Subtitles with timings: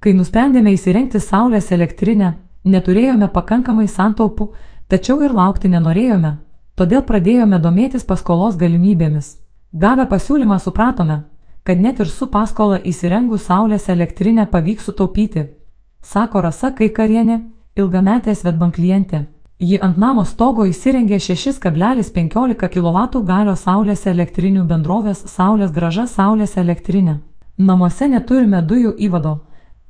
[0.00, 2.30] Kai nusprendėme įsirengti saulės elektrinę,
[2.64, 4.46] neturėjome pakankamai santaupų,
[4.88, 6.30] tačiau ir laukti nenorėjome,
[6.80, 9.34] todėl pradėjome domėtis paskolos galimybėmis.
[9.76, 11.18] Gavę pasiūlymą supratome,
[11.68, 15.44] kad net ir su paskola įsirengus saulės elektrinę pavyks sutaupyti,
[16.00, 17.36] sako Rasa Kaikarienė,
[17.76, 19.26] ilgametė Svetbank klientė.
[19.60, 27.18] Ji ant namo stogo įsirengė 6,15 kW galio saulės elektrinių bendrovės Saulės graža saulės elektrinė.
[27.58, 29.36] Namuose neturime dujų įvado.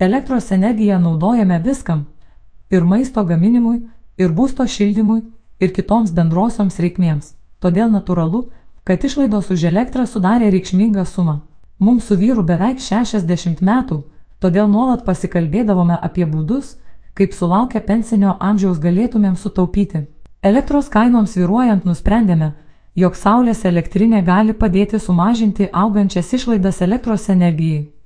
[0.00, 2.06] Elektros energiją naudojame viskam-
[2.74, 3.82] ir maisto gaminimui,
[4.16, 5.22] ir būsto šildymui,
[5.60, 7.34] ir kitoms bendrosioms reikmėms.
[7.60, 8.48] Todėl natūralu,
[8.84, 11.40] kad išlaidos už elektrą sudarė reikšmingą sumą.
[11.78, 14.02] Mums su vyru beveik 60 metų,
[14.40, 16.76] todėl nuolat pasikalbėdavome apie būdus,
[17.14, 20.06] kaip sulaukę pensinio amžiaus galėtumėm sutaupyti.
[20.42, 22.52] Elektros kainoms viruojant nusprendėme,
[22.96, 27.99] jog saulės elektrinė gali padėti sumažinti augančias išlaidas elektros energijai.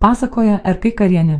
[0.00, 1.34] Pasakoja RK Karienė.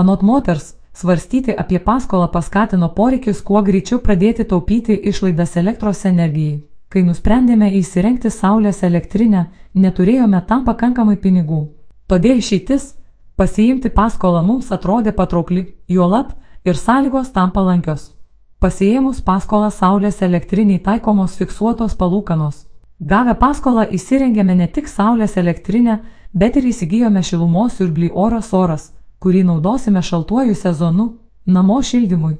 [0.00, 6.62] Anot moters, svarstyti apie paskolą paskatino poreikis kuo greičiau pradėti taupyti išlaidas elektros energijai.
[6.88, 9.42] Kai nusprendėme įsirengti saulės elektrinę,
[9.74, 11.60] neturėjome tam pakankamai pinigų.
[12.08, 12.94] Todėl išeitis-
[13.38, 16.32] pasiimti paskolą mums atrodė patraukli, juolab,
[16.64, 18.14] ir sąlygos tam palankios.
[18.60, 22.64] Pasijėmus paskolą saulės elektriniai taikomos fiksuotos palūkanos.
[22.98, 26.00] Gavę paskolą įsirengėme ne tik saulės elektrinę,
[26.36, 28.90] bet ir įsigijome šilumos siurblį oras oras,
[29.24, 31.06] kurį naudosime šaltuoju sezonu,
[31.46, 32.36] namo šildymui.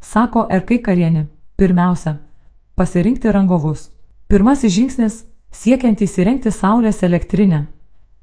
[0.00, 1.26] Sako RK Karienė.
[1.58, 2.16] Pirmiausia,
[2.78, 3.90] pasirinkti rangovus.
[4.28, 5.24] Pirmasis žingsnis-
[5.60, 7.66] siekiant įsirengti saulės elektrinę.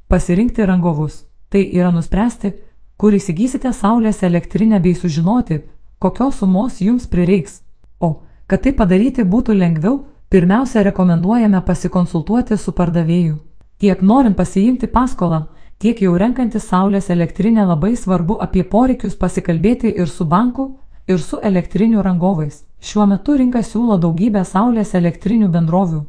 [0.08, 1.25] Pasirinkti rangovus.
[1.50, 2.53] Tai yra nuspręsti,
[2.97, 5.62] kur įsigysite saulės elektrinę bei sužinoti,
[6.00, 7.62] kokios sumos jums prireiks.
[8.00, 13.36] O, kad tai padaryti būtų lengviau, pirmiausia rekomenduojame pasikonsultuoti su pardavėju.
[13.78, 15.42] Tiek norint pasiimti paskolą,
[15.80, 20.70] tiek jau renkantis saulės elektrinę labai svarbu apie poreikius pasikalbėti ir su banku,
[21.08, 22.64] ir su elektrinių rangovais.
[22.80, 26.02] Šiuo metu rinka siūlo daugybę saulės elektrinių bendrovių.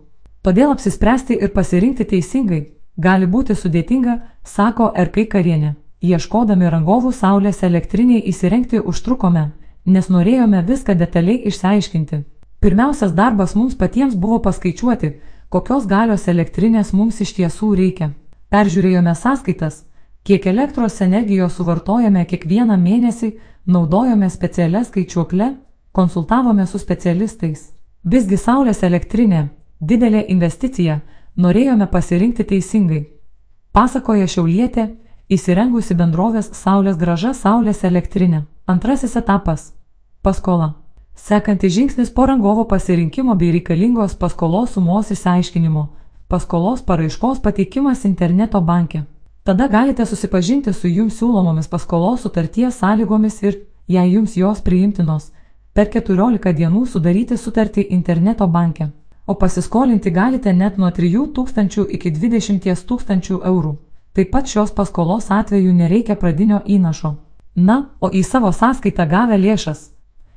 [0.46, 2.62] Todėl apsispręsti ir pasirinkti teisingai
[2.96, 5.74] gali būti sudėtinga, sako RK Karienė.
[6.02, 9.50] Ieškodami rangovų saulės elektriniai įsirengti užtrukome,
[9.86, 12.22] nes norėjome viską detaliai išsiaiškinti.
[12.60, 15.10] Pirmiausias darbas mums patiems buvo paskaičiuoti,
[15.48, 18.10] kokios galios elektrinės mums iš tiesų reikia.
[18.50, 19.84] Peržiūrėjome sąskaitas,
[20.26, 23.32] kiek elektros energijos suvartojame kiekvieną mėnesį,
[23.66, 25.54] naudojome specialią skaičiuoklę,
[25.92, 27.72] konsultavome su specialistais.
[28.04, 29.48] Visgi saulės elektrinė-
[29.90, 31.00] didelė investicija,
[31.36, 33.06] norėjome pasirinkti teisingai.
[33.72, 34.84] Pasakoja Šiaulietė,
[35.28, 38.44] įsirengusi bendrovės Saulės graža Saulės elektrinė.
[38.66, 39.72] Antrasis etapas-
[40.22, 40.85] paskola.
[41.16, 45.88] Sekantis žingsnis po rangovo pasirinkimo bei reikalingos paskolos sumos išsiaiškinimo-
[46.30, 49.02] paskolos paraiškos pateikimas interneto banke.
[49.44, 53.56] Tada galite susipažinti su jums siūlomomis paskolos sutarties sąlygomis ir,
[53.88, 55.32] jei jums jos priimtinos,
[55.72, 58.90] per 14 dienų sudaryti sutartį interneto banke.
[59.26, 63.76] O pasiskolinti galite net nuo 3000 iki 20 tūkstančių eurų.
[64.12, 67.16] Taip pat šios paskolos atveju nereikia pradinio įnašo.
[67.56, 69.95] Na, o į savo sąskaitą gavę lėšas.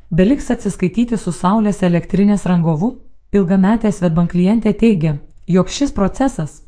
[0.09, 2.95] Beliks atsiskaityti su Saulės elektrinės rangovu,
[3.33, 6.63] ilgametė Svetbank klientė teigia, jog šis procesas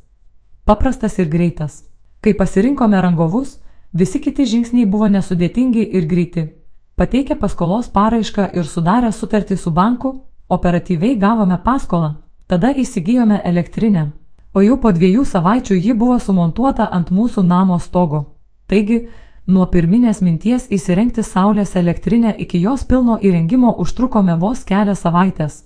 [0.65, 1.83] paprastas ir greitas.
[2.21, 3.57] Kai pasirinkome rangovus,
[3.93, 6.47] visi kiti žingsniai buvo nesudėtingi ir greiti.
[6.95, 10.15] Pateikę paskolos paraišką ir sudarę sutartį su banku,
[10.47, 12.15] operatyviai gavome paskolą,
[12.47, 14.11] tada įsigijome elektrinę
[14.53, 18.23] o jau po dviejų savaičių ji buvo sumontuota ant mūsų namo stogo.
[18.67, 19.07] Taigi,
[19.51, 25.63] nuo pirminės minties įsirengti saulės elektrinę iki jos pilno įrengimo užtrukome vos kelias savaitės.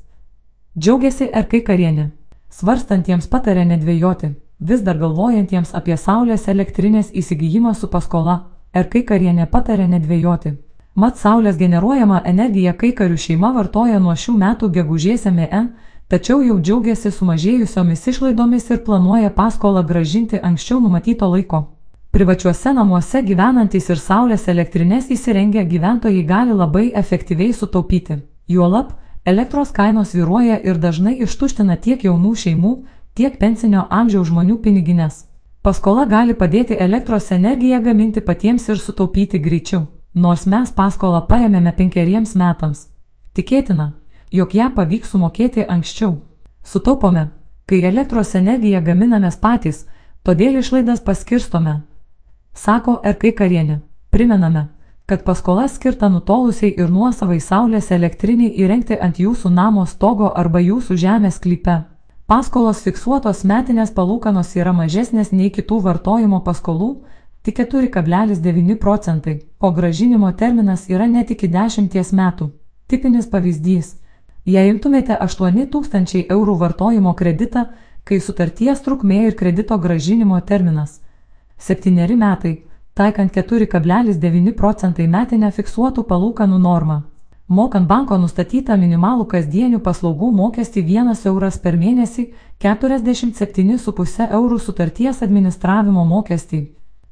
[0.79, 2.09] Džiaugiasi RK karienė.
[2.49, 8.37] Svarstantiems patarė nedvėjoti, vis dar galvojantiems apie saulės elektrinės įsigijimą su paskola,
[8.75, 10.55] RK karienė patarė nedvėjoti.
[10.95, 15.73] Mat saulės generuojama energija kai karių šeima vartoja nuo šių metų gegužės MN
[16.07, 21.74] tačiau jau džiaugiasi sumažėjusiomis išlaidomis ir planuoja paskolą gražinti anksčiau numatyto laiko.
[22.15, 28.15] Privačiuose namuose gyvenantys ir saulės elektrinės įsirengę gyventojai gali labai efektyviai sutaupyti.
[28.47, 28.93] Juolab,
[29.27, 32.69] elektros kainos vyruoja ir dažnai ištuština tiek jaunų šeimų,
[33.19, 35.25] tiek pensinio amžiaus žmonių pinigines.
[35.61, 39.81] Paskola gali padėti elektros energiją gaminti patiems ir sutaupyti greičiau,
[40.13, 42.85] nors mes paskolą paėmėme penkeriems metams.
[43.35, 43.89] Tikėtina,
[44.31, 46.15] jog ją pavyks sumokėti anksčiau.
[46.63, 47.25] Sutaupome,
[47.67, 49.83] kai elektros energiją gaminamės patys,
[50.23, 51.75] todėl išlaidas paskirstome.
[52.55, 53.81] Sako RK karienė.
[54.15, 54.61] Primename,
[55.05, 60.95] kad paskola skirta nutolusiai ir nuosavai saulės elektriniai įrengti ant jūsų namo stogo arba jūsų
[61.03, 61.75] žemės klype.
[62.31, 66.89] Paskolos fiksuotos metinės palūkanos yra mažesnės nei kitų vartojimo paskolų,
[67.43, 72.51] tik 4,9 procentai, o gražinimo terminas yra net iki 10 metų.
[72.87, 73.97] Tipinis pavyzdys.
[74.45, 77.67] Jei imtumėte 8000 eurų vartojimo kreditą,
[78.05, 81.01] kai sutarties trukmė ir kredito gražinimo terminas
[81.57, 82.63] 7 metai,
[82.93, 87.01] taikant 4,9 procentai metinę fiksuotų palūkanų normą.
[87.47, 92.25] Mokant banko nustatytą minimalų kasdienių paslaugų mokestį 1 euras per mėnesį,
[92.63, 96.61] 47,5 eurų sutarties administravimo mokestį.